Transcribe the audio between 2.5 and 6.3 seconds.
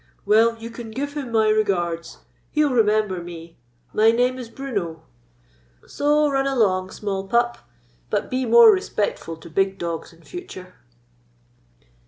11 remember me. My name is Bruno. So,